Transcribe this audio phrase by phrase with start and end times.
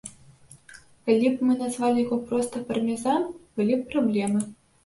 [1.09, 4.47] Калі б мы назвалі яго проста пармезан, былі б праблемы.